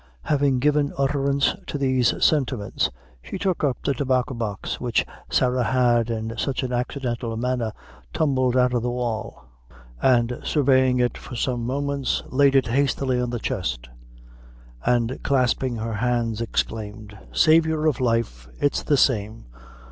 [0.23, 2.89] Having given utterance to these sentiments,
[3.21, 7.71] she took up the tobacco box which Sarah had, in such an accidental manner,
[8.11, 9.45] tumbled out of the wall,
[10.01, 13.89] and surveying it for some moments, laid it hastily on the chest,
[14.83, 18.49] and, clasping her hands exclaimed "Saviour of life!
[18.59, 19.45] it's the same!